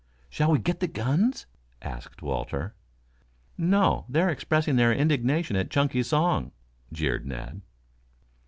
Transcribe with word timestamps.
"Shall 0.31 0.49
we 0.49 0.57
get 0.57 0.79
the 0.79 0.87
guns?" 0.87 1.45
asked 1.79 2.23
Walter. 2.23 2.73
"No, 3.55 4.05
they're 4.09 4.31
expressing 4.31 4.75
their 4.75 4.91
indignation 4.91 5.55
at 5.55 5.69
Chunky's 5.69 6.07
song," 6.07 6.53
jeered 6.91 7.27
Ned. 7.27 7.61